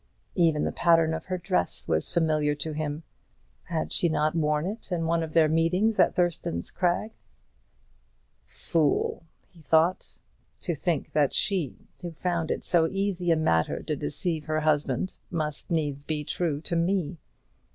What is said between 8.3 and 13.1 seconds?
"Fool!" he thought, "to think that she, who found it so